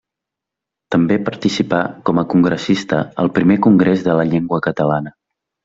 També 0.95 1.17
participà 1.27 1.81
com 2.09 2.23
a 2.23 2.25
Congressista 2.35 3.03
al 3.25 3.31
Primer 3.39 3.61
Congrés 3.69 4.05
de 4.11 4.19
la 4.23 4.29
Llengua 4.33 4.65
Catalana. 4.71 5.17